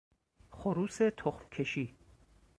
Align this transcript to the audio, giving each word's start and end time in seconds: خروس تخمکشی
خروس 0.51 0.97
تخمکشی 1.17 1.95